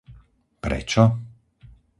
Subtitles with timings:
[0.65, 1.03] Prečo?